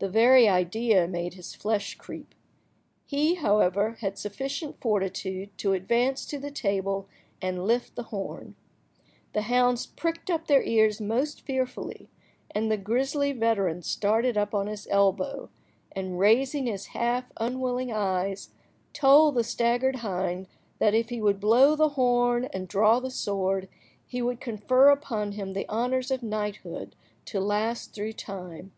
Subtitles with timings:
[0.00, 2.34] The very idea made his flesh creep.
[3.06, 7.06] He, however, had sufficient fortitude to advance to the table
[7.40, 8.56] and lift the horn.
[9.34, 12.10] The hounds pricked up their ears most fearfully,
[12.50, 15.48] and the grisly veteran started up on his elbow,
[15.92, 18.50] and raising his half–unwilling eyes,
[18.92, 20.48] told the staggered hind
[20.80, 23.68] that if he would blow the horn and draw the sword,
[24.04, 28.72] he would confer upon him the honours of knighthood to last through time.